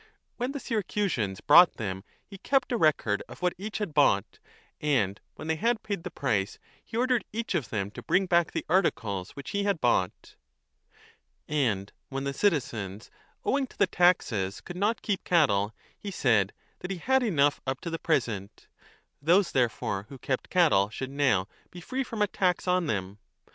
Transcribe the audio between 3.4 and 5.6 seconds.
what each had bought, 5 and when they